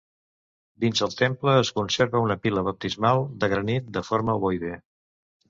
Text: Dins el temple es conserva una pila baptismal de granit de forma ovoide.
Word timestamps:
Dins 0.85 1.01
el 1.07 1.11
temple 1.19 1.53
es 1.65 1.71
conserva 1.75 2.23
una 2.29 2.39
pila 2.47 2.65
baptismal 2.69 3.23
de 3.45 3.51
granit 3.53 3.93
de 4.01 4.05
forma 4.11 4.39
ovoide. 4.43 4.75